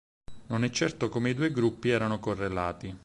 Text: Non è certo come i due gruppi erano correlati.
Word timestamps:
Non 0.47 0.63
è 0.63 0.69
certo 0.71 1.09
come 1.09 1.29
i 1.29 1.35
due 1.35 1.51
gruppi 1.51 1.89
erano 1.89 2.17
correlati. 2.19 2.97